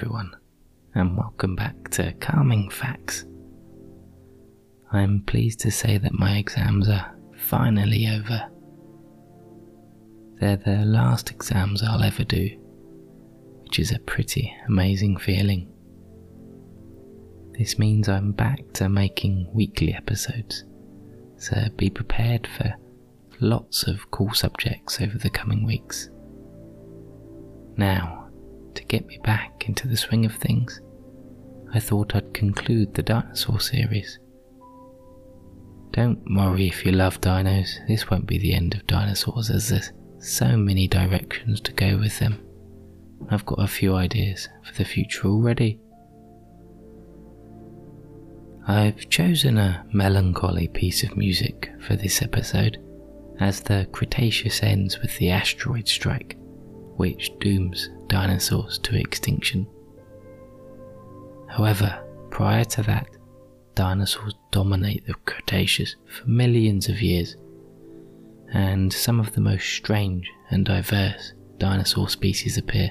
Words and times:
Everyone, 0.00 0.34
and 0.94 1.14
welcome 1.14 1.54
back 1.54 1.90
to 1.90 2.14
Calming 2.20 2.70
Facts. 2.70 3.26
I'm 4.90 5.20
pleased 5.24 5.60
to 5.60 5.70
say 5.70 5.98
that 5.98 6.14
my 6.14 6.38
exams 6.38 6.88
are 6.88 7.14
finally 7.36 8.06
over. 8.08 8.48
They're 10.40 10.56
the 10.56 10.86
last 10.86 11.30
exams 11.30 11.82
I'll 11.82 12.02
ever 12.02 12.24
do, 12.24 12.48
which 13.64 13.78
is 13.78 13.92
a 13.92 13.98
pretty 13.98 14.50
amazing 14.68 15.18
feeling. 15.18 15.70
This 17.58 17.78
means 17.78 18.08
I'm 18.08 18.32
back 18.32 18.72
to 18.76 18.88
making 18.88 19.50
weekly 19.52 19.92
episodes, 19.92 20.64
so 21.36 21.56
be 21.76 21.90
prepared 21.90 22.46
for 22.46 22.74
lots 23.40 23.82
of 23.82 24.10
cool 24.10 24.32
subjects 24.32 24.98
over 25.02 25.18
the 25.18 25.28
coming 25.28 25.66
weeks. 25.66 26.08
Now, 27.76 28.19
to 28.74 28.84
get 28.84 29.06
me 29.06 29.18
back 29.24 29.68
into 29.68 29.88
the 29.88 29.96
swing 29.96 30.24
of 30.24 30.34
things, 30.34 30.80
I 31.72 31.80
thought 31.80 32.14
I'd 32.14 32.34
conclude 32.34 32.94
the 32.94 33.02
dinosaur 33.02 33.60
series. 33.60 34.18
Don't 35.92 36.20
worry 36.34 36.68
if 36.68 36.84
you 36.84 36.92
love 36.92 37.20
dinos, 37.20 37.86
this 37.88 38.10
won't 38.10 38.26
be 38.26 38.38
the 38.38 38.54
end 38.54 38.74
of 38.74 38.86
dinosaurs 38.86 39.50
as 39.50 39.68
there's 39.68 39.92
so 40.18 40.56
many 40.56 40.86
directions 40.86 41.60
to 41.62 41.72
go 41.72 41.96
with 41.96 42.18
them. 42.18 42.44
I've 43.30 43.46
got 43.46 43.62
a 43.62 43.66
few 43.66 43.94
ideas 43.94 44.48
for 44.64 44.74
the 44.74 44.84
future 44.84 45.28
already. 45.28 45.80
I've 48.66 49.08
chosen 49.08 49.58
a 49.58 49.84
melancholy 49.92 50.68
piece 50.68 51.02
of 51.02 51.16
music 51.16 51.70
for 51.80 51.96
this 51.96 52.22
episode 52.22 52.78
as 53.40 53.60
the 53.60 53.88
Cretaceous 53.92 54.62
ends 54.62 55.00
with 55.00 55.16
the 55.18 55.30
asteroid 55.30 55.88
strike, 55.88 56.36
which 56.96 57.32
dooms 57.40 57.88
dinosaurs 58.10 58.78
to 58.80 58.98
extinction. 58.98 59.66
However, 61.48 62.04
prior 62.30 62.64
to 62.64 62.82
that, 62.82 63.08
dinosaurs 63.74 64.34
dominate 64.50 65.06
the 65.06 65.14
Cretaceous 65.24 65.96
for 66.06 66.28
millions 66.28 66.88
of 66.88 67.00
years, 67.00 67.36
and 68.52 68.92
some 68.92 69.20
of 69.20 69.32
the 69.32 69.40
most 69.40 69.66
strange 69.66 70.30
and 70.50 70.66
diverse 70.66 71.32
dinosaur 71.58 72.08
species 72.08 72.58
appear. 72.58 72.90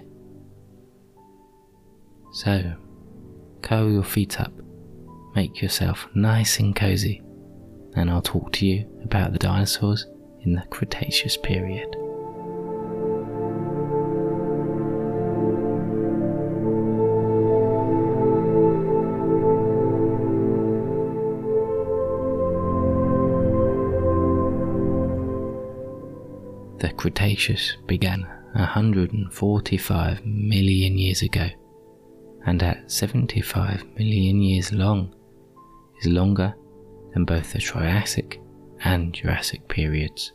So, 2.32 2.74
curl 3.62 3.92
your 3.92 4.04
feet 4.04 4.40
up, 4.40 4.54
make 5.36 5.62
yourself 5.62 6.08
nice 6.16 6.60
and 6.60 6.76
cozy, 6.76 7.22
and 7.96 8.10
I'll 8.10 8.22
talk 8.22 8.54
to 8.54 8.66
you 8.66 8.88
about 9.04 9.34
the 9.34 9.40
dinosaurs 9.40 10.06
in 10.42 10.54
the 10.54 10.64
Cretaceous 10.70 11.36
period. 11.38 11.96
Cretaceous 27.00 27.78
began 27.86 28.28
145 28.56 30.26
million 30.26 30.98
years 30.98 31.22
ago, 31.22 31.48
and 32.46 32.62
at 32.62 32.92
75 32.92 33.86
million 33.98 34.42
years 34.42 34.74
long, 34.74 35.16
is 36.02 36.08
longer 36.08 36.54
than 37.14 37.24
both 37.24 37.54
the 37.54 37.60
Triassic 37.60 38.42
and 38.84 39.14
Jurassic 39.14 39.66
periods. 39.70 40.34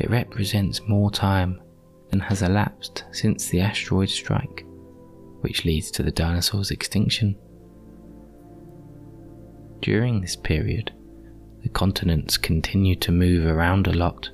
It 0.00 0.10
represents 0.10 0.80
more 0.88 1.12
time 1.12 1.62
than 2.10 2.18
has 2.18 2.42
elapsed 2.42 3.04
since 3.12 3.48
the 3.48 3.60
asteroid 3.60 4.08
strike, 4.08 4.66
which 5.42 5.64
leads 5.64 5.92
to 5.92 6.02
the 6.02 6.10
dinosaurs' 6.10 6.72
extinction. 6.72 7.38
During 9.78 10.20
this 10.20 10.34
period, 10.34 10.92
the 11.62 11.68
continents 11.68 12.36
continued 12.36 13.00
to 13.02 13.12
move 13.12 13.46
around 13.46 13.86
a 13.86 13.92
lot. 13.92 14.30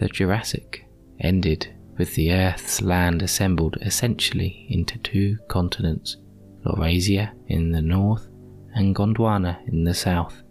The 0.00 0.08
Jurassic 0.08 0.86
ended 1.18 1.68
with 1.98 2.14
the 2.14 2.32
Earth's 2.32 2.80
land 2.80 3.20
assembled 3.20 3.76
essentially 3.82 4.66
into 4.70 4.98
two 5.00 5.36
continents 5.48 6.16
Laurasia 6.64 7.32
in 7.48 7.70
the 7.70 7.82
north 7.82 8.26
and 8.74 8.96
Gondwana 8.96 9.58
in 9.68 9.84
the 9.84 9.92
south. 9.92 10.42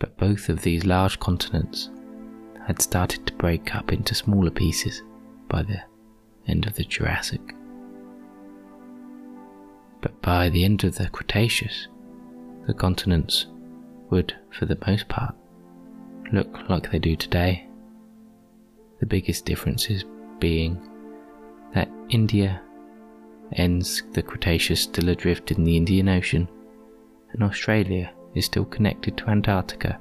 But 0.00 0.16
both 0.18 0.48
of 0.48 0.62
these 0.62 0.84
large 0.84 1.20
continents 1.20 1.88
had 2.66 2.82
started 2.82 3.24
to 3.28 3.34
break 3.34 3.76
up 3.76 3.92
into 3.92 4.16
smaller 4.16 4.50
pieces 4.50 5.04
by 5.48 5.62
the 5.62 5.80
end 6.48 6.66
of 6.66 6.74
the 6.74 6.84
Jurassic. 6.84 7.54
But 10.00 10.20
by 10.20 10.48
the 10.48 10.64
end 10.64 10.82
of 10.82 10.96
the 10.96 11.08
Cretaceous, 11.10 11.86
the 12.66 12.74
continents 12.74 13.46
would, 14.10 14.34
for 14.50 14.66
the 14.66 14.78
most 14.84 15.06
part, 15.06 15.36
look 16.32 16.68
like 16.68 16.90
they 16.90 16.98
do 16.98 17.16
today. 17.16 17.66
The 19.00 19.06
biggest 19.06 19.44
difference 19.44 19.90
is 19.90 20.04
being 20.38 20.80
that 21.74 21.90
India 22.08 22.60
ends 23.52 24.02
the 24.12 24.22
Cretaceous 24.22 24.80
still 24.80 25.08
adrift 25.08 25.50
in 25.50 25.64
the 25.64 25.76
Indian 25.76 26.08
Ocean, 26.08 26.48
and 27.32 27.42
Australia 27.42 28.12
is 28.34 28.46
still 28.46 28.64
connected 28.64 29.16
to 29.16 29.28
Antarctica, 29.28 30.00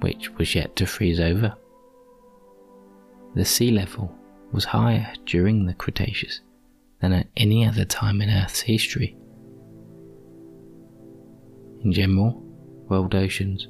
which 0.00 0.30
was 0.36 0.54
yet 0.54 0.76
to 0.76 0.86
freeze 0.86 1.20
over. 1.20 1.54
The 3.34 3.44
sea 3.44 3.70
level 3.70 4.14
was 4.52 4.64
higher 4.64 5.12
during 5.26 5.66
the 5.66 5.74
Cretaceous 5.74 6.40
than 7.00 7.12
at 7.12 7.28
any 7.36 7.66
other 7.66 7.84
time 7.84 8.20
in 8.20 8.30
Earth's 8.30 8.60
history. 8.60 9.16
In 11.82 11.92
general, 11.92 12.42
world 12.88 13.14
oceans 13.14 13.68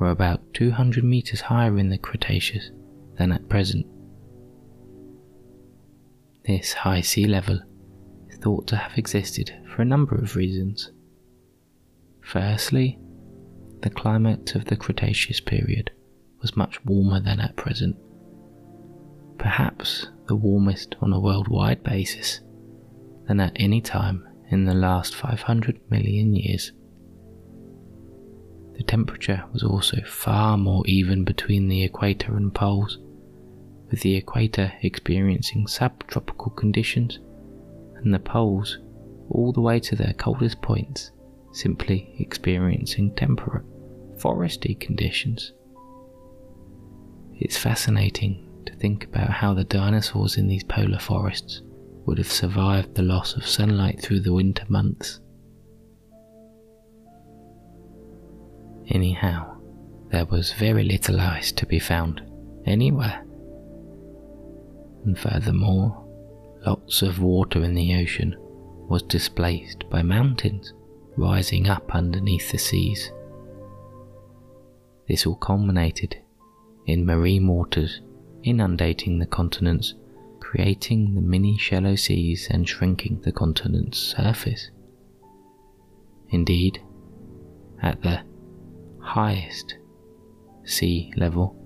were 0.00 0.10
about 0.10 0.54
200 0.54 1.04
meters 1.04 1.42
higher 1.42 1.78
in 1.78 1.90
the 1.90 1.98
Cretaceous 1.98 2.70
than 3.18 3.30
at 3.30 3.48
present. 3.48 3.86
This 6.46 6.72
high 6.72 7.02
sea 7.02 7.26
level 7.26 7.60
is 8.30 8.38
thought 8.38 8.66
to 8.68 8.76
have 8.76 8.96
existed 8.96 9.54
for 9.68 9.82
a 9.82 9.84
number 9.84 10.16
of 10.16 10.36
reasons. 10.36 10.90
Firstly, 12.22 12.98
the 13.82 13.90
climate 13.90 14.54
of 14.54 14.64
the 14.64 14.76
Cretaceous 14.76 15.40
period 15.40 15.90
was 16.40 16.56
much 16.56 16.82
warmer 16.84 17.20
than 17.20 17.38
at 17.38 17.56
present, 17.56 17.96
perhaps 19.38 20.06
the 20.26 20.36
warmest 20.36 20.96
on 21.00 21.12
a 21.12 21.20
worldwide 21.20 21.82
basis 21.82 22.40
than 23.28 23.38
at 23.38 23.52
any 23.56 23.80
time 23.82 24.26
in 24.50 24.64
the 24.64 24.74
last 24.74 25.14
500 25.14 25.78
million 25.90 26.34
years. 26.34 26.72
The 28.80 28.84
temperature 28.84 29.44
was 29.52 29.62
also 29.62 30.00
far 30.06 30.56
more 30.56 30.82
even 30.86 31.22
between 31.22 31.68
the 31.68 31.82
equator 31.84 32.34
and 32.34 32.52
poles, 32.52 32.98
with 33.90 34.00
the 34.00 34.16
equator 34.16 34.72
experiencing 34.80 35.66
subtropical 35.66 36.52
conditions 36.52 37.18
and 37.96 38.14
the 38.14 38.18
poles 38.18 38.78
all 39.28 39.52
the 39.52 39.60
way 39.60 39.80
to 39.80 39.96
their 39.96 40.14
coldest 40.14 40.62
points, 40.62 41.10
simply 41.52 42.16
experiencing 42.20 43.14
temperate, 43.16 43.66
foresty 44.16 44.80
conditions. 44.80 45.52
It's 47.34 47.58
fascinating 47.58 48.48
to 48.64 48.74
think 48.76 49.04
about 49.04 49.28
how 49.28 49.52
the 49.52 49.64
dinosaurs 49.64 50.38
in 50.38 50.46
these 50.46 50.64
polar 50.64 51.00
forests 51.00 51.60
would 52.06 52.16
have 52.16 52.32
survived 52.32 52.94
the 52.94 53.02
loss 53.02 53.36
of 53.36 53.46
sunlight 53.46 54.00
through 54.00 54.20
the 54.20 54.32
winter 54.32 54.64
months. 54.70 55.19
Anyhow, 58.90 59.56
there 60.10 60.26
was 60.26 60.52
very 60.52 60.82
little 60.82 61.20
ice 61.20 61.52
to 61.52 61.66
be 61.66 61.78
found 61.78 62.22
anywhere. 62.66 63.24
And 65.04 65.16
furthermore, 65.16 66.04
lots 66.66 67.02
of 67.02 67.22
water 67.22 67.62
in 67.62 67.74
the 67.74 67.94
ocean 67.96 68.36
was 68.88 69.02
displaced 69.04 69.88
by 69.88 70.02
mountains 70.02 70.74
rising 71.16 71.68
up 71.68 71.94
underneath 71.94 72.50
the 72.50 72.58
seas. 72.58 73.12
This 75.08 75.24
all 75.26 75.36
culminated 75.36 76.16
in 76.86 77.06
marine 77.06 77.46
waters 77.46 78.00
inundating 78.42 79.18
the 79.18 79.26
continents, 79.26 79.94
creating 80.40 81.14
the 81.14 81.20
mini 81.20 81.56
shallow 81.56 81.94
seas 81.94 82.48
and 82.50 82.68
shrinking 82.68 83.20
the 83.22 83.32
continent's 83.32 83.98
surface. 83.98 84.70
Indeed, 86.30 86.82
at 87.82 88.02
the 88.02 88.22
highest 89.02 89.76
sea 90.64 91.12
level, 91.16 91.56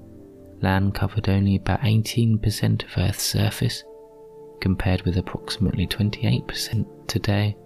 land 0.62 0.94
covered 0.94 1.28
only 1.28 1.56
about 1.56 1.80
18% 1.80 2.84
of 2.84 2.98
Earth's 2.98 3.22
surface 3.22 3.84
compared 4.60 5.02
with 5.02 5.16
approximately 5.16 5.86
28% 5.86 6.86
today. 7.06 7.56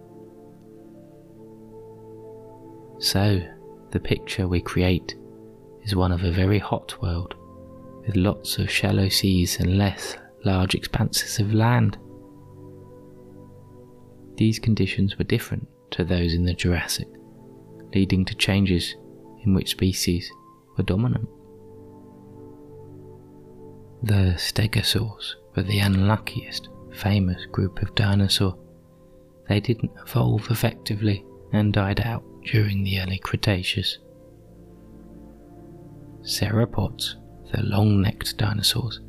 So, 2.99 3.41
the 3.91 4.01
picture 4.01 4.49
we 4.49 4.61
create 4.61 5.15
is 5.85 5.95
one 5.95 6.13
of 6.13 6.25
a 6.25 6.33
very 6.33 6.59
hot 6.59 7.01
world 7.01 7.35
with 8.05 8.17
lots 8.17 8.59
of 8.59 8.71
shallow 8.71 9.09
seas 9.09 9.61
and 9.61 9.79
less 9.79 10.17
large 10.45 10.75
expanses 10.75 11.39
of 11.39 11.55
land. 11.55 11.97
These 14.37 14.59
conditions 14.59 15.17
were 15.17 15.25
different 15.25 15.69
to 15.93 16.05
those 16.05 16.35
in 16.35 16.45
the 16.45 16.55
Jurassic, 16.55 17.09
leading 17.95 18.25
to 18.25 18.35
changes 18.35 18.97
in 19.45 19.55
which 19.55 19.71
species 19.71 20.31
were 20.77 20.85
dominant. 20.85 21.29
The 24.03 24.35
stegosaurs 24.37 25.35
were 25.57 25.63
the 25.63 25.81
unluckiest 25.81 26.69
famous 26.93 27.47
group 27.47 27.83
of 27.83 27.95
dinosaur. 27.95 28.57
They 29.49 29.61
didn't 29.61 29.93
evolve 30.07 30.51
effectively 30.51 31.25
and 31.53 31.73
died 31.73 32.01
out 32.01 32.25
during 32.45 32.85
the 32.85 33.01
early 33.01 33.19
Cretaceous. 33.19 33.99
Sauropods, 36.23 37.15
the 37.53 37.63
long 37.63 38.03
necked 38.03 38.37
dinosaurs, 38.37 39.01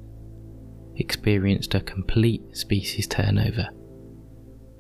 experienced 0.95 1.75
a 1.75 1.81
complete 1.81 2.41
species 2.55 3.07
turnover. 3.07 3.69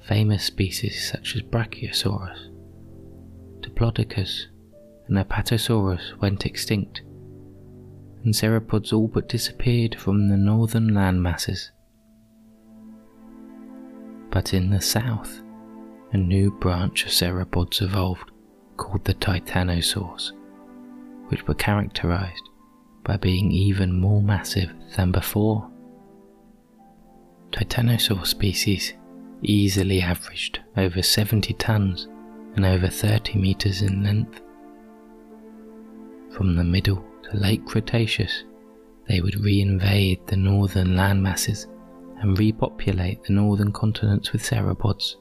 Famous 0.07 0.43
species 0.43 1.09
such 1.11 1.35
as 1.35 1.41
Brachiosaurus, 1.41 2.49
Diplodocus, 3.61 4.47
and 5.09 5.17
Apatosaurus 5.17 6.19
went 6.21 6.45
extinct, 6.45 7.01
and 8.23 8.33
sauropods 8.33 8.93
all 8.93 9.07
but 9.07 9.27
disappeared 9.27 9.95
from 9.95 10.29
the 10.29 10.37
northern 10.37 10.93
land 10.93 11.21
masses. 11.21 11.71
But 14.29 14.53
in 14.53 14.69
the 14.69 14.81
south, 14.81 15.41
a 16.13 16.17
new 16.17 16.51
branch 16.51 17.05
of 17.05 17.11
sauropods 17.11 17.81
evolved 17.81 18.31
called 18.77 19.03
the 19.05 19.15
titanosaurs, 19.15 20.31
which 21.29 21.47
were 21.47 21.55
characterized 21.55 22.43
by 23.03 23.17
being 23.17 23.51
even 23.51 23.99
more 23.99 24.21
massive 24.21 24.71
than 24.95 25.11
before. 25.11 25.69
Titanosaur 27.51 28.25
species 28.27 28.93
easily 29.41 30.01
averaged 30.01 30.59
over 30.77 31.01
70 31.01 31.53
tons 31.55 32.07
and 32.55 32.65
over 32.65 32.87
30 32.87 33.39
meters 33.39 33.81
in 33.81 34.03
length. 34.03 34.41
From 36.39 36.55
the 36.55 36.63
middle 36.63 37.03
to 37.23 37.35
late 37.35 37.65
Cretaceous, 37.65 38.45
they 39.09 39.19
would 39.19 39.33
reinvade 39.33 40.25
the 40.25 40.37
northern 40.37 40.95
landmasses 40.95 41.65
and 42.21 42.39
repopulate 42.39 43.21
the 43.23 43.33
northern 43.33 43.73
continents 43.73 44.31
with 44.31 44.41
sauropods. 44.41 45.17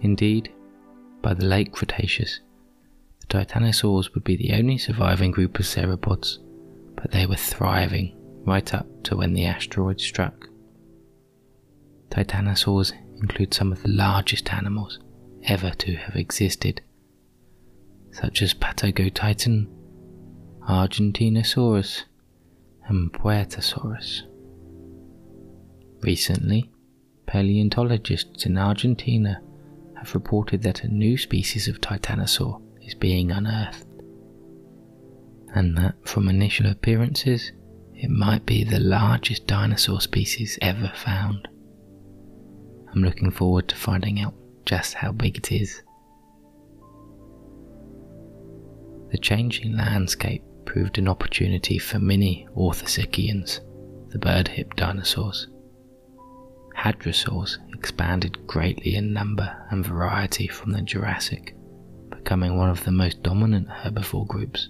Indeed, 0.00 0.52
by 1.20 1.34
the 1.34 1.46
late 1.46 1.72
Cretaceous, 1.72 2.38
the 3.18 3.26
titanosaurs 3.26 4.14
would 4.14 4.22
be 4.22 4.36
the 4.36 4.52
only 4.52 4.78
surviving 4.78 5.32
group 5.32 5.58
of 5.58 5.66
sauropods, 5.66 6.38
but 6.94 7.10
they 7.10 7.26
were 7.26 7.34
thriving 7.34 8.16
right 8.46 8.72
up 8.72 8.86
to 9.02 9.16
when 9.16 9.32
the 9.34 9.46
asteroid 9.46 10.00
struck. 10.00 10.46
Titanosaurs 12.10 12.92
include 13.20 13.52
some 13.52 13.72
of 13.72 13.82
the 13.82 13.88
largest 13.88 14.52
animals 14.52 15.00
ever 15.42 15.70
to 15.70 15.96
have 15.96 16.14
existed, 16.14 16.82
such 18.12 18.42
as 18.42 18.54
Patagotitan, 18.54 19.74
Argentinosaurus, 20.68 22.02
and 22.88 23.10
Puertasaurus. 23.10 24.24
Recently, 26.02 26.70
paleontologists 27.26 28.44
in 28.44 28.58
Argentina 28.58 29.40
have 29.96 30.14
reported 30.14 30.62
that 30.62 30.84
a 30.84 30.88
new 30.88 31.16
species 31.16 31.68
of 31.68 31.80
titanosaur 31.80 32.60
is 32.82 32.94
being 32.94 33.30
unearthed, 33.30 33.86
and 35.54 35.74
that 35.78 35.94
from 36.06 36.28
initial 36.28 36.66
appearances, 36.66 37.50
it 37.94 38.10
might 38.10 38.44
be 38.44 38.62
the 38.62 38.78
largest 38.78 39.46
dinosaur 39.46 40.02
species 40.02 40.58
ever 40.60 40.92
found. 40.94 41.48
I'm 42.92 43.02
looking 43.02 43.30
forward 43.30 43.68
to 43.68 43.74
finding 43.74 44.20
out 44.20 44.34
just 44.66 44.92
how 44.92 45.12
big 45.12 45.38
it 45.38 45.50
is. 45.50 45.82
The 49.10 49.18
changing 49.18 49.74
landscape 49.74 50.44
proved 50.68 50.98
an 50.98 51.08
opportunity 51.08 51.78
for 51.78 51.98
many 51.98 52.46
ornithischians, 52.54 53.60
the 54.10 54.18
bird-hipped 54.18 54.76
dinosaurs, 54.76 55.48
hadrosaurs 56.76 57.56
expanded 57.72 58.46
greatly 58.46 58.94
in 58.94 59.10
number 59.14 59.66
and 59.70 59.86
variety 59.86 60.46
from 60.46 60.72
the 60.72 60.82
Jurassic, 60.82 61.56
becoming 62.10 62.58
one 62.58 62.68
of 62.68 62.84
the 62.84 62.92
most 62.92 63.22
dominant 63.22 63.66
herbivore 63.66 64.28
groups. 64.28 64.68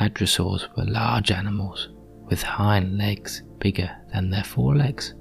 Hadrosaurs 0.00 0.68
were 0.76 0.84
large 0.84 1.32
animals 1.32 1.88
with 2.30 2.40
hind 2.40 2.96
legs 2.96 3.42
bigger 3.58 3.90
than 4.14 4.30
their 4.30 4.44
forelegs, 4.44 5.12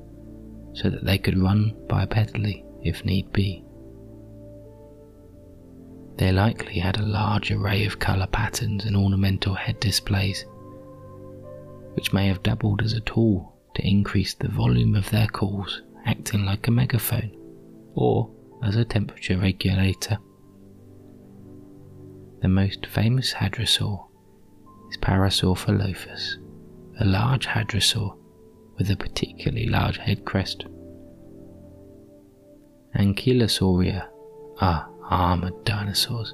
so 0.74 0.88
that 0.88 1.04
they 1.04 1.18
could 1.18 1.40
run 1.40 1.76
bipedally 1.88 2.64
if 2.84 3.04
need 3.06 3.34
be. 3.34 3.66
They 6.22 6.32
likely 6.32 6.78
had 6.78 7.00
a 7.00 7.04
large 7.04 7.50
array 7.50 7.84
of 7.88 7.98
colour 7.98 8.28
patterns 8.28 8.86
and 8.86 8.96
ornamental 8.96 9.56
head 9.56 9.80
displays, 9.80 10.46
which 11.96 12.14
may 12.14 12.28
have 12.28 12.44
doubled 12.44 12.84
as 12.84 12.94
a 12.94 13.00
tool 13.00 13.56
to 13.74 13.88
increase 13.88 14.36
the 14.36 14.48
volume 14.48 14.94
of 14.94 15.10
their 15.10 15.26
calls, 15.26 15.82
acting 16.06 16.46
like 16.46 16.68
a 16.68 16.72
megaphone 16.72 17.36
or 17.96 18.30
as 18.62 18.76
a 18.76 18.86
temperature 18.86 19.36
regulator. 19.36 20.20
The 22.44 22.50
most 22.50 22.86
famous 22.86 23.34
hadrosaur 23.34 24.06
is 24.92 24.98
Parasaurolophus, 24.98 26.36
a 27.00 27.06
large 27.06 27.48
hadrosaur 27.48 28.16
with 28.78 28.92
a 28.92 28.96
particularly 28.96 29.66
large 29.66 29.98
head 29.98 30.24
crest. 30.24 30.66
Ankylosauria 32.96 34.08
are 34.60 34.91
armored 35.12 35.64
dinosaurs, 35.66 36.34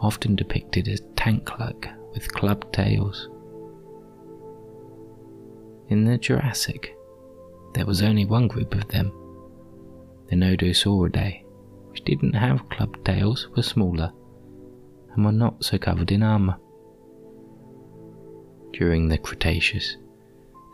often 0.00 0.34
depicted 0.34 0.88
as 0.88 1.02
tank-like 1.16 1.88
with 2.12 2.32
clubbed 2.32 2.72
tails 2.72 3.28
in 5.88 6.04
the 6.04 6.18
Jurassic, 6.18 6.94
there 7.72 7.86
was 7.86 8.02
only 8.02 8.26
one 8.26 8.46
group 8.46 8.74
of 8.74 8.88
them. 8.88 9.10
The 10.28 10.36
Nodosauridae, 10.36 11.44
which 11.90 12.04
didn't 12.04 12.34
have 12.34 12.68
clubbed 12.68 13.04
tails, 13.06 13.48
were 13.56 13.62
smaller 13.62 14.12
and 15.14 15.24
were 15.24 15.32
not 15.32 15.64
so 15.64 15.78
covered 15.78 16.12
in 16.12 16.22
armour. 16.22 16.58
During 18.72 19.08
the 19.08 19.16
Cretaceous, 19.16 19.96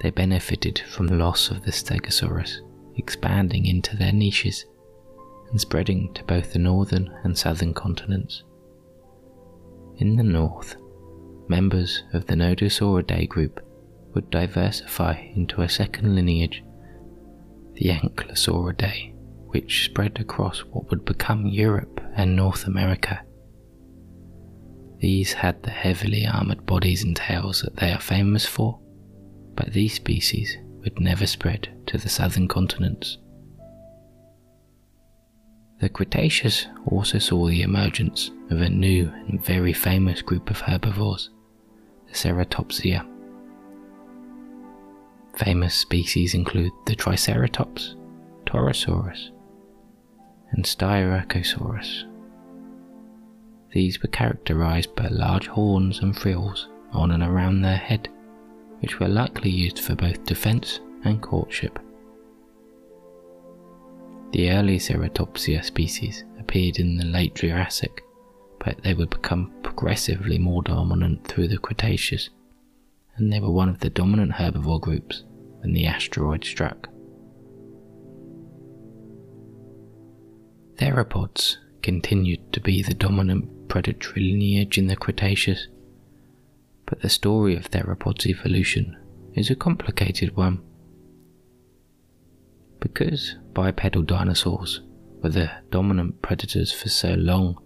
they 0.00 0.10
benefited 0.10 0.80
from 0.80 1.06
the 1.06 1.14
loss 1.14 1.48
of 1.50 1.62
the 1.64 1.70
Stegosaurus, 1.70 2.60
expanding 2.96 3.66
into 3.66 3.96
their 3.96 4.12
niches 4.12 4.66
and 5.54 5.61
spreading 5.61 6.12
to 6.12 6.25
both 6.25 6.52
the 6.52 6.58
northern 6.58 7.08
and 7.23 7.38
southern 7.38 7.73
continents. 7.73 8.42
In 9.99 10.16
the 10.16 10.25
north, 10.25 10.75
members 11.46 12.02
of 12.12 12.26
the 12.26 12.34
Nodosauridae 12.34 13.28
group 13.28 13.64
would 14.14 14.30
diversify 14.30 15.12
into 15.37 15.62
a 15.62 15.68
second 15.68 16.16
lineage, 16.16 16.64
the 17.75 17.90
Ankylosauridae, 17.90 19.14
which 19.46 19.84
spread 19.84 20.18
across 20.18 20.58
what 20.73 20.90
would 20.90 21.04
become 21.04 21.46
Europe 21.46 22.00
and 22.16 22.34
North 22.34 22.66
America. 22.66 23.23
These 24.99 25.34
had 25.34 25.62
the 25.62 25.70
heavily 25.70 26.26
armoured 26.26 26.66
bodies 26.66 27.04
and 27.04 27.14
tails 27.14 27.62
that 27.62 27.76
they 27.76 27.92
are 27.92 28.00
famous 28.00 28.44
for, 28.44 28.80
but 29.54 29.73
these 29.73 29.94
species 29.94 30.58
would 30.80 30.99
never 30.99 31.28
spread 31.28 31.68
to 31.87 31.96
the 31.96 32.08
southern 32.08 32.49
continents. 32.49 33.18
The 35.80 35.88
Cretaceous 35.88 36.66
also 36.86 37.18
saw 37.18 37.46
the 37.46 37.62
emergence 37.62 38.30
of 38.50 38.60
a 38.60 38.68
new 38.68 39.12
and 39.28 39.44
very 39.44 39.72
famous 39.72 40.22
group 40.22 40.50
of 40.50 40.60
herbivores, 40.60 41.30
the 42.06 42.14
Ceratopsia. 42.14 43.06
Famous 45.36 45.74
species 45.74 46.34
include 46.34 46.72
the 46.86 46.94
Triceratops, 46.94 47.96
Torosaurus, 48.46 49.30
and 50.52 50.64
Styracosaurus. 50.64 52.04
These 53.72 54.00
were 54.00 54.08
characterized 54.08 54.94
by 54.94 55.08
large 55.08 55.48
horns 55.48 55.98
and 55.98 56.16
frills 56.16 56.68
on 56.92 57.10
and 57.10 57.24
around 57.24 57.62
their 57.62 57.76
head, 57.76 58.08
which 58.78 59.00
were 59.00 59.08
likely 59.08 59.50
used 59.50 59.80
for 59.80 59.96
both 59.96 60.24
defense 60.24 60.78
and 61.04 61.20
courtship. 61.20 61.80
The 64.34 64.50
early 64.50 64.78
Ceratopsia 64.78 65.64
species 65.64 66.24
appeared 66.40 66.80
in 66.80 66.96
the 66.96 67.04
late 67.04 67.36
Jurassic, 67.36 68.02
but 68.58 68.82
they 68.82 68.92
would 68.92 69.10
become 69.10 69.52
progressively 69.62 70.38
more 70.38 70.60
dominant 70.60 71.24
through 71.24 71.46
the 71.46 71.58
Cretaceous 71.58 72.30
and 73.14 73.32
they 73.32 73.38
were 73.38 73.52
one 73.52 73.68
of 73.68 73.78
the 73.78 73.90
dominant 73.90 74.32
herbivore 74.32 74.80
groups 74.80 75.22
when 75.60 75.72
the 75.72 75.86
asteroid 75.86 76.44
struck. 76.44 76.88
Theropods 80.78 81.58
continued 81.80 82.52
to 82.54 82.60
be 82.60 82.82
the 82.82 82.92
dominant 82.94 83.68
predatory 83.68 84.32
lineage 84.32 84.78
in 84.78 84.88
the 84.88 84.96
Cretaceous, 84.96 85.68
but 86.86 87.02
the 87.02 87.08
story 87.08 87.54
of 87.54 87.70
theropods' 87.70 88.26
evolution 88.26 88.96
is 89.34 89.48
a 89.48 89.54
complicated 89.54 90.36
one. 90.36 90.60
Because 92.84 93.36
bipedal 93.54 94.02
dinosaurs 94.02 94.82
were 95.22 95.30
the 95.30 95.50
dominant 95.70 96.20
predators 96.20 96.70
for 96.70 96.90
so 96.90 97.14
long, 97.14 97.58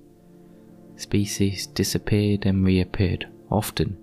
species 0.95 1.67
disappeared 1.67 2.47
and 2.47 2.65
reappeared 2.65 3.27
often, 3.51 3.99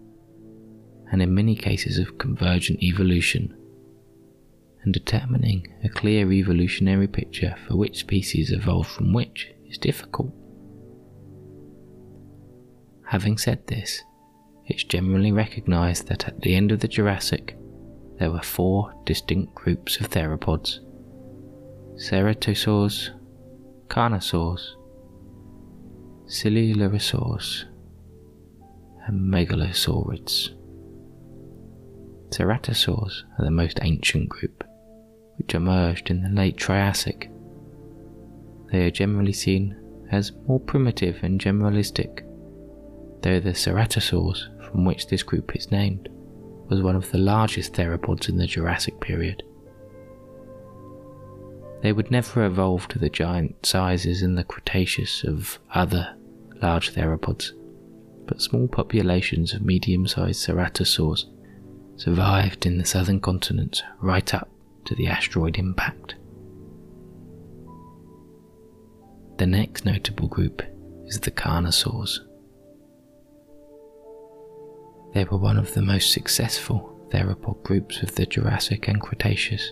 and 1.09 1.21
in 1.21 1.33
many 1.33 1.55
cases 1.55 1.97
of 1.99 2.17
convergent 2.17 2.83
evolution, 2.83 3.55
and 4.83 4.93
determining 4.93 5.73
a 5.85 5.89
clear 5.89 6.29
evolutionary 6.33 7.07
picture 7.07 7.55
for 7.65 7.77
which 7.77 7.99
species 7.99 8.51
evolved 8.51 8.89
from 8.89 9.13
which 9.13 9.53
is 9.69 9.77
difficult. 9.77 10.33
Having 13.05 13.37
said 13.37 13.65
this, 13.67 14.03
it's 14.65 14.83
generally 14.83 15.31
recognized 15.31 16.09
that 16.09 16.27
at 16.27 16.41
the 16.41 16.55
end 16.55 16.73
of 16.73 16.81
the 16.81 16.89
Jurassic, 16.89 17.57
there 18.19 18.31
were 18.31 18.41
four 18.41 18.93
distinct 19.05 19.55
groups 19.55 19.97
of 20.01 20.09
theropods 20.09 20.79
ceratosaurs, 21.95 23.11
carnosaurs, 23.87 24.75
coelurosaurs, 26.27 27.63
and 29.07 29.33
megalosaurids. 29.33 30.49
Ceratosaurs 32.29 33.23
are 33.39 33.45
the 33.45 33.51
most 33.51 33.79
ancient 33.81 34.27
group, 34.27 34.65
which 35.37 35.55
emerged 35.55 36.09
in 36.09 36.21
the 36.21 36.29
late 36.29 36.57
Triassic. 36.57 37.31
They 38.73 38.85
are 38.85 38.91
generally 38.91 39.33
seen 39.33 39.77
as 40.11 40.33
more 40.47 40.59
primitive 40.59 41.23
and 41.23 41.39
generalistic, 41.39 42.25
though 43.21 43.39
the 43.39 43.51
ceratosaurs, 43.51 44.69
from 44.69 44.83
which 44.83 45.07
this 45.07 45.23
group 45.23 45.55
is 45.55 45.71
named, 45.71 46.09
was 46.67 46.81
one 46.81 46.97
of 46.97 47.09
the 47.11 47.19
largest 47.19 47.71
theropods 47.73 48.27
in 48.27 48.35
the 48.35 48.47
Jurassic 48.47 48.99
period. 48.99 49.43
They 51.85 51.93
would 51.93 52.09
never 52.09 52.43
evolve 52.43 52.87
to 52.87 52.97
the 52.97 53.11
giant 53.11 53.63
sizes 53.63 54.23
in 54.23 54.33
the 54.33 54.43
Cretaceous 54.43 55.23
of 55.23 55.59
other 55.71 56.15
large 56.59 56.95
theropods, 56.95 57.51
but 58.25 58.41
small 58.41 58.67
populations 58.67 59.53
of 59.53 59.61
medium 59.61 60.07
sized 60.07 60.43
ceratosaurs 60.43 61.25
survived 61.95 62.65
in 62.65 62.79
the 62.79 62.85
southern 62.85 63.19
continent 63.19 63.83
right 64.01 64.33
up 64.33 64.49
to 64.85 64.95
the 64.95 65.05
asteroid 65.05 65.59
impact. 65.59 66.15
The 69.37 69.45
next 69.45 69.85
notable 69.85 70.27
group 70.27 70.63
is 71.05 71.19
the 71.19 71.29
carnosaurs. 71.29 72.17
They 75.13 75.25
were 75.25 75.37
one 75.37 75.59
of 75.59 75.75
the 75.75 75.83
most 75.83 76.13
successful 76.13 77.07
theropod 77.13 77.61
groups 77.61 78.01
of 78.01 78.15
the 78.15 78.25
Jurassic 78.25 78.87
and 78.87 78.99
Cretaceous, 78.99 79.71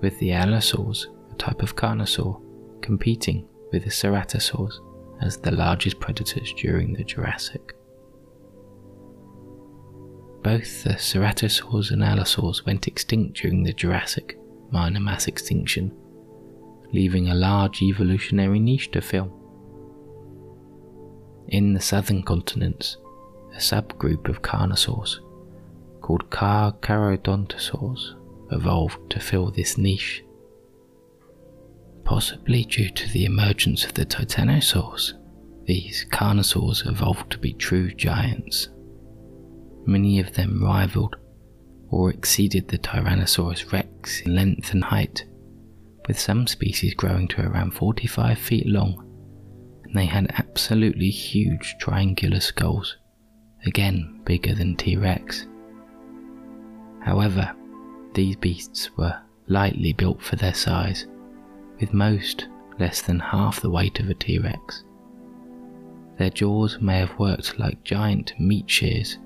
with 0.00 0.18
the 0.18 0.32
allosaurs, 0.32 1.08
type 1.38 1.62
of 1.62 1.76
carnosaur, 1.76 2.40
competing 2.82 3.46
with 3.72 3.84
the 3.84 3.90
ceratosaurs 3.90 4.74
as 5.20 5.38
the 5.38 5.50
largest 5.50 5.98
predators 6.00 6.52
during 6.54 6.92
the 6.92 7.04
Jurassic. 7.04 7.74
Both 10.42 10.84
the 10.84 10.90
ceratosaurs 10.90 11.90
and 11.90 12.04
allosaurs 12.04 12.64
went 12.64 12.86
extinct 12.86 13.40
during 13.40 13.62
the 13.62 13.72
Jurassic 13.72 14.38
minor 14.70 15.00
mass 15.00 15.26
extinction, 15.26 15.92
leaving 16.92 17.28
a 17.28 17.34
large 17.34 17.82
evolutionary 17.82 18.60
niche 18.60 18.90
to 18.92 19.00
fill. 19.00 19.32
In 21.48 21.74
the 21.74 21.80
southern 21.80 22.22
continents, 22.22 22.96
a 23.54 23.58
subgroup 23.58 24.28
of 24.28 24.42
carnosaurs 24.42 25.20
called 26.00 26.30
Carcharodontosaurs 26.30 28.14
evolved 28.52 29.10
to 29.10 29.18
fill 29.18 29.50
this 29.50 29.76
niche. 29.78 30.22
Possibly 32.06 32.64
due 32.64 32.88
to 32.88 33.12
the 33.12 33.24
emergence 33.24 33.84
of 33.84 33.94
the 33.94 34.06
titanosaurs, 34.06 35.14
these 35.64 36.06
carnosaurs 36.08 36.86
evolved 36.86 37.32
to 37.32 37.38
be 37.38 37.52
true 37.52 37.92
giants. 37.92 38.68
Many 39.86 40.20
of 40.20 40.32
them 40.34 40.62
rivaled 40.62 41.16
or 41.90 42.10
exceeded 42.10 42.68
the 42.68 42.78
Tyrannosaurus 42.78 43.72
rex 43.72 44.20
in 44.20 44.36
length 44.36 44.72
and 44.72 44.84
height, 44.84 45.24
with 46.06 46.18
some 46.18 46.46
species 46.46 46.94
growing 46.94 47.26
to 47.28 47.42
around 47.42 47.72
45 47.72 48.38
feet 48.38 48.66
long, 48.66 49.02
and 49.84 49.96
they 49.96 50.06
had 50.06 50.32
absolutely 50.38 51.10
huge 51.10 51.74
triangular 51.80 52.40
skulls 52.40 52.96
again 53.64 54.20
bigger 54.24 54.54
than 54.54 54.76
T 54.76 54.96
Rex. 54.96 55.48
However, 57.00 57.52
these 58.14 58.36
beasts 58.36 58.96
were 58.96 59.18
lightly 59.48 59.92
built 59.92 60.22
for 60.22 60.36
their 60.36 60.54
size, 60.54 61.06
with 61.80 61.92
most 61.92 62.48
less 62.78 63.02
than 63.02 63.18
half 63.18 63.60
the 63.60 63.70
weight 63.70 64.00
of 64.00 64.10
a 64.10 64.14
T 64.14 64.38
Rex. 64.38 64.84
Their 66.18 66.30
jaws 66.30 66.78
may 66.80 66.98
have 66.98 67.18
worked 67.18 67.58
like 67.58 67.84
giant 67.84 68.38
meat 68.38 68.70
shears, 68.70 69.18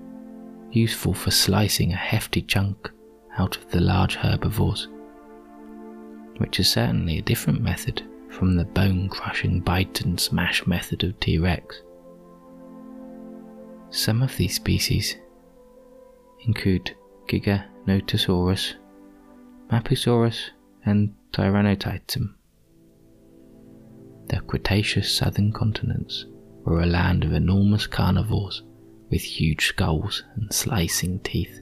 useful 0.70 1.14
for 1.14 1.30
slicing 1.30 1.92
a 1.92 1.96
hefty 1.96 2.42
chunk 2.42 2.90
out 3.38 3.56
of 3.56 3.70
the 3.70 3.80
large 3.80 4.16
herbivores, 4.16 4.88
which 6.38 6.58
is 6.58 6.68
certainly 6.68 7.18
a 7.18 7.22
different 7.22 7.60
method 7.60 8.02
from 8.28 8.56
the 8.56 8.64
bone 8.64 9.08
crushing 9.08 9.60
bite 9.60 10.00
and 10.00 10.18
smash 10.18 10.66
method 10.66 11.04
of 11.04 11.18
T 11.20 11.38
Rex. 11.38 11.82
Some 13.90 14.22
of 14.22 14.36
these 14.36 14.54
species 14.54 15.16
include 16.46 16.96
Giganotosaurus, 17.28 18.74
Mapusaurus, 19.70 20.50
and 20.84 21.14
Tyrannotitan. 21.32 22.34
The 24.30 24.40
Cretaceous 24.42 25.12
southern 25.12 25.52
continents 25.52 26.24
were 26.64 26.80
a 26.80 26.86
land 26.86 27.24
of 27.24 27.32
enormous 27.32 27.88
carnivores 27.88 28.62
with 29.10 29.22
huge 29.22 29.66
skulls 29.66 30.22
and 30.36 30.52
slicing 30.52 31.18
teeth. 31.18 31.60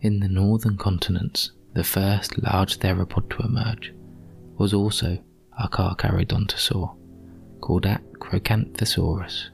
In 0.00 0.18
the 0.18 0.28
northern 0.28 0.76
continents, 0.76 1.52
the 1.72 1.84
first 1.84 2.42
large 2.42 2.80
theropod 2.80 3.30
to 3.30 3.44
emerge 3.46 3.94
was 4.58 4.74
also 4.74 5.18
a 5.56 5.68
Carcharodontosaur 5.68 6.96
called 7.60 7.84
Acrocanthosaurus. 7.84 9.50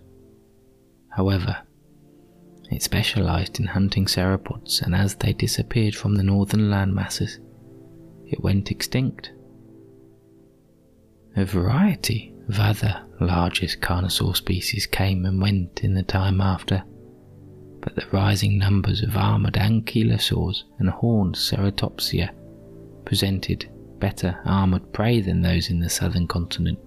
However, 1.11 1.59
it 2.71 2.83
specialized 2.83 3.61
in 3.61 3.67
hunting 3.67 4.07
sauropods, 4.07 4.81
and 4.81 4.95
as 4.95 5.15
they 5.17 5.35
disappeared 5.35 5.95
from 5.95 6.15
the 6.15 6.23
northern 6.23 6.71
land 6.71 6.95
masses, 6.95 7.39
it 8.25 8.43
went 8.43 8.71
extinct. 8.71 9.33
A 11.37 11.45
variety 11.45 12.35
of 12.49 12.59
other 12.59 13.03
largest 13.21 13.81
carnosaur 13.81 14.35
species 14.35 14.87
came 14.87 15.27
and 15.27 15.41
went 15.41 15.85
in 15.85 15.93
the 15.93 16.03
time 16.03 16.41
after, 16.41 16.83
but 17.81 17.95
the 17.95 18.07
rising 18.11 18.59
numbers 18.59 19.03
of 19.03 19.17
armored 19.17 19.55
ankylosaurs 19.55 20.65
and 20.79 20.89
horned 20.89 21.35
ceratopsia 21.35 22.31
presented 23.05 23.71
better 23.99 24.41
armored 24.45 24.93
prey 24.93 25.21
than 25.21 25.43
those 25.43 25.69
in 25.69 25.79
the 25.81 25.91
southern 25.91 26.27
continent 26.27 26.79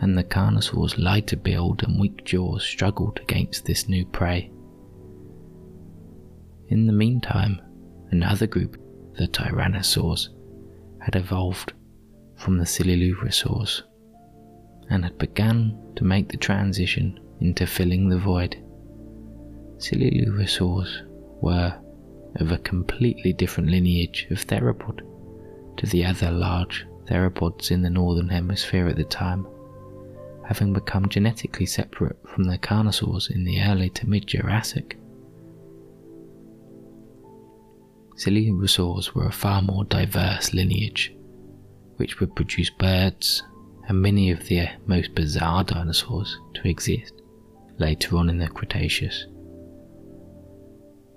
and 0.00 0.16
the 0.16 0.24
carnosaur's 0.24 0.98
lighter 0.98 1.36
build 1.36 1.82
and 1.82 1.98
weak 1.98 2.24
jaws 2.24 2.64
struggled 2.64 3.18
against 3.20 3.64
this 3.64 3.88
new 3.88 4.04
prey. 4.06 4.50
In 6.68 6.86
the 6.86 6.92
meantime, 6.92 7.60
another 8.10 8.46
group, 8.46 8.80
the 9.16 9.26
tyrannosaurs, 9.26 10.28
had 11.00 11.16
evolved 11.16 11.72
from 12.36 12.58
the 12.58 12.64
coelurosaurs 12.64 13.82
and 14.90 15.04
had 15.04 15.18
begun 15.18 15.78
to 15.96 16.04
make 16.04 16.28
the 16.28 16.36
transition 16.36 17.18
into 17.40 17.66
filling 17.66 18.08
the 18.08 18.18
void. 18.18 18.56
Coelurosaurs 19.78 21.02
were 21.40 21.74
of 22.36 22.52
a 22.52 22.58
completely 22.58 23.32
different 23.32 23.70
lineage 23.70 24.26
of 24.30 24.38
theropod 24.38 25.00
to 25.76 25.86
the 25.86 26.04
other 26.04 26.30
large 26.30 26.86
theropods 27.06 27.70
in 27.70 27.82
the 27.82 27.90
northern 27.90 28.28
hemisphere 28.28 28.88
at 28.88 28.96
the 28.96 29.04
time 29.04 29.46
having 30.44 30.72
become 30.72 31.08
genetically 31.08 31.66
separate 31.66 32.16
from 32.28 32.44
the 32.44 32.58
carnosaurs 32.58 33.30
in 33.30 33.44
the 33.44 33.60
early 33.62 33.88
to 33.90 34.08
mid 34.08 34.26
Jurassic. 34.26 34.98
Coelurosaurs 38.16 39.14
were 39.14 39.26
a 39.26 39.32
far 39.32 39.62
more 39.62 39.84
diverse 39.84 40.54
lineage, 40.54 41.14
which 41.96 42.20
would 42.20 42.34
produce 42.34 42.70
birds 42.70 43.42
and 43.88 44.00
many 44.00 44.30
of 44.30 44.46
the 44.46 44.68
most 44.86 45.14
bizarre 45.14 45.64
dinosaurs 45.64 46.38
to 46.54 46.68
exist 46.68 47.12
later 47.78 48.16
on 48.16 48.30
in 48.30 48.38
the 48.38 48.48
Cretaceous. 48.48 49.26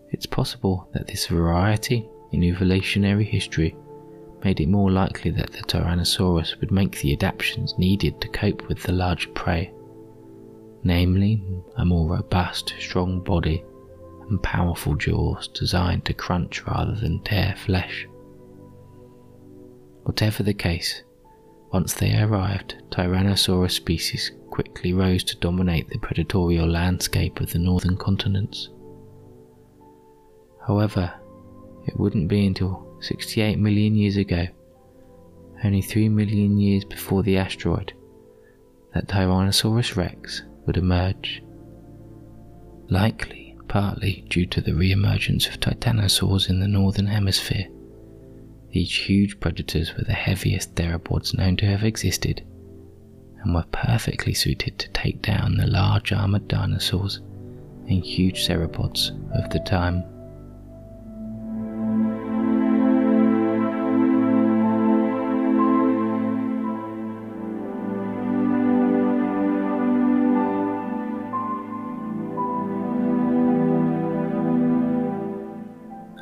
It's 0.10 0.26
possible 0.26 0.90
that 0.94 1.08
this 1.08 1.28
variety 1.28 2.08
in 2.32 2.44
evolutionary 2.44 3.26
history 3.26 3.76
made 4.44 4.60
it 4.60 4.70
more 4.70 4.92
likely 4.92 5.32
that 5.32 5.52
the 5.52 5.60
Tyrannosaurus 5.60 6.60
would 6.60 6.72
make 6.72 7.00
the 7.00 7.14
adaptations 7.14 7.78
needed 7.78 8.22
to 8.22 8.28
cope 8.30 8.68
with 8.68 8.84
the 8.84 8.92
larger 8.92 9.30
prey, 9.30 9.74
namely 10.84 11.44
a 11.78 11.86
more 11.86 12.10
robust, 12.10 12.74
strong 12.80 13.22
body, 13.22 13.64
and 14.30 14.42
powerful 14.44 14.96
jaws 14.96 15.48
designed 15.50 16.06
to 16.06 16.14
crunch 16.14 16.66
rather 16.66 16.94
than 16.94 17.24
tear 17.24 17.56
flesh. 17.58 18.08
Whatever 20.08 20.42
the 20.42 20.54
case, 20.54 21.04
once 21.74 21.94
they 21.94 22.18
arrived, 22.18 22.82
Tyrannosaurus 22.92 23.72
species 23.72 24.32
quickly 24.50 24.94
rose 24.94 25.22
to 25.26 25.36
dominate 25.36 25.90
the 25.90 26.00
predatory 26.00 26.58
landscape 26.60 27.42
of 27.42 27.52
the 27.52 27.60
northern 27.60 27.98
continents. 27.98 28.70
However, 30.66 31.14
it 31.86 32.00
wouldn't 32.00 32.30
be 32.30 32.48
until 32.48 32.88
68 33.02 33.60
million 33.60 33.98
years 33.98 34.16
ago, 34.16 34.48
only 35.66 35.82
3 35.82 36.08
million 36.08 36.58
years 36.58 36.86
before 36.86 37.22
the 37.22 37.36
asteroid, 37.36 37.92
that 38.94 39.10
Tyrannosaurus 39.10 39.98
rex 39.98 40.42
would 40.66 40.78
emerge. 40.78 41.44
Likely 42.90 43.58
partly 43.68 44.24
due 44.30 44.46
to 44.46 44.62
the 44.62 44.74
re-emergence 44.74 45.48
of 45.48 45.60
titanosaurs 45.60 46.50
in 46.50 46.62
the 46.62 46.68
northern 46.70 47.08
hemisphere. 47.08 47.68
These 48.72 48.94
huge 48.94 49.40
predators 49.40 49.96
were 49.96 50.04
the 50.04 50.14
heaviest 50.14 50.76
theropods 50.76 51.36
known 51.36 51.58
to 51.58 51.66
have 51.66 51.84
existed 51.84 52.46
and 53.42 53.56
were 53.56 53.66
perfectly 53.72 54.34
suited 54.34 54.78
to 54.80 54.90
take 54.90 55.22
down 55.22 55.56
the 55.56 55.68
large 55.68 56.12
armored 56.12 56.48
dinosaurs 56.48 57.22
and 57.88 58.04
huge 58.04 58.48
theropods 58.48 59.12
of 59.42 59.50
the 59.52 59.60
time. 59.60 60.04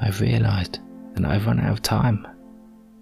I've 0.02 0.22
realised 0.22 0.80
that 1.16 1.26
I've 1.26 1.48
run 1.48 1.60
out 1.60 1.72
of 1.72 1.82
time. 1.82 2.28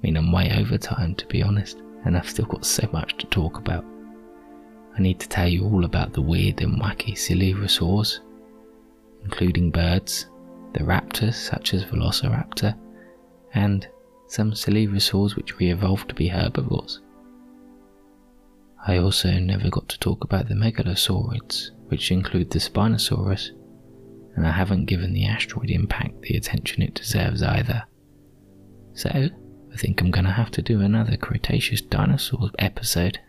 Mean, 0.04 0.18
I'm 0.18 0.34
way 0.34 0.52
over 0.60 0.78
time 0.78 1.16
to 1.16 1.26
be 1.28 1.42
honest, 1.42 1.82
and 2.04 2.18
I've 2.18 2.30
still 2.30 2.46
got 2.46 2.66
so 2.66 2.88
much 2.92 3.18
to 3.18 3.26
talk 3.28 3.58
about. 3.58 3.86
I 4.98 5.02
need 5.02 5.20
to 5.22 5.30
tell 5.30 5.48
you 5.48 5.64
all 5.64 5.86
about 5.86 6.12
the 6.12 6.22
weird 6.22 6.62
and 6.62 6.80
wacky 6.80 7.14
coelurosaurs, 7.14 8.20
including 9.24 9.72
birds, 9.72 10.30
the 10.74 10.82
raptors 10.82 11.36
such 11.36 11.74
as 11.74 11.86
Velociraptor, 11.86 12.78
and 13.54 13.88
some 14.28 14.52
coelurosaurs 14.52 15.38
which 15.38 15.58
re 15.58 15.72
evolved 15.72 16.10
to 16.10 16.16
be 16.16 16.28
herbivores. 16.28 17.02
I 18.86 18.98
also 18.98 19.32
never 19.40 19.70
got 19.70 19.88
to 19.88 20.00
talk 20.00 20.26
about 20.26 20.50
the 20.50 20.56
megalosaurids, 20.56 21.70
which 21.88 22.12
include 22.12 22.52
the 22.52 22.60
Spinosaurus, 22.60 23.52
and 24.36 24.46
I 24.46 24.52
haven't 24.52 24.86
given 24.86 25.14
the 25.14 25.28
asteroid 25.28 25.70
impact 25.70 26.24
the 26.24 26.36
attention 26.36 26.84
it 26.84 26.94
deserves 26.94 27.42
either. 27.42 27.84
So, 28.96 29.30
I 29.74 29.78
think 29.78 30.02
I'm 30.02 30.12
going 30.12 30.26
to 30.26 30.32
have 30.32 30.52
to 30.52 30.62
do 30.62 30.82
another 30.82 31.18
Cretaceous 31.18 31.82
dinosaur 31.82 32.52
episode 32.60 33.20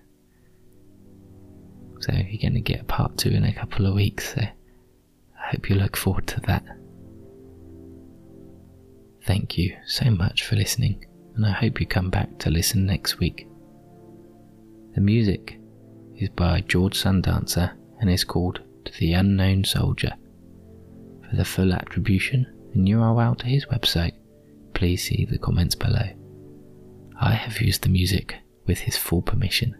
so 2.04 2.12
you're 2.12 2.42
going 2.42 2.52
to 2.52 2.60
get 2.60 2.86
part 2.86 3.16
two 3.16 3.30
in 3.30 3.44
a 3.44 3.52
couple 3.54 3.86
of 3.86 3.94
weeks. 3.94 4.34
So 4.34 4.42
I 4.42 5.50
hope 5.50 5.70
you 5.70 5.76
look 5.76 5.96
forward 5.96 6.26
to 6.28 6.40
that. 6.42 6.62
Thank 9.24 9.56
you 9.56 9.74
so 9.86 10.10
much 10.10 10.42
for 10.42 10.54
listening, 10.54 11.06
and 11.34 11.46
I 11.46 11.52
hope 11.52 11.80
you 11.80 11.86
come 11.86 12.10
back 12.10 12.38
to 12.40 12.50
listen 12.50 12.84
next 12.84 13.18
week. 13.18 13.48
The 14.94 15.00
music 15.00 15.58
is 16.16 16.28
by 16.28 16.60
George 16.60 17.02
Sundancer 17.02 17.72
and 18.00 18.10
is 18.10 18.22
called 18.22 18.60
To 18.84 18.92
the 19.00 19.14
Unknown 19.14 19.64
Soldier. 19.64 20.12
For 21.30 21.36
the 21.36 21.44
full 21.46 21.72
attribution 21.72 22.46
and 22.74 22.86
URL 22.86 23.38
to 23.38 23.46
his 23.46 23.64
website, 23.66 24.12
please 24.74 25.04
see 25.04 25.24
the 25.24 25.38
comments 25.38 25.74
below. 25.74 26.10
I 27.20 27.32
have 27.32 27.60
used 27.60 27.82
the 27.82 27.88
music 27.88 28.36
with 28.66 28.78
his 28.78 28.96
full 28.96 29.22
permission. 29.22 29.76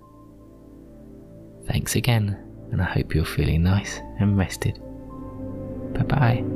Thanks 1.67 1.97
again, 1.97 2.39
and 2.71 2.81
I 2.81 2.85
hope 2.85 3.15
you're 3.15 3.25
feeling 3.25 3.63
nice 3.63 4.01
and 4.19 4.37
rested. 4.37 4.79
Bye 5.95 6.03
bye. 6.03 6.54